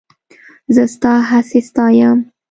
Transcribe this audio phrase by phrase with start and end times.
[0.75, 2.17] زه ستا هڅې ستایم.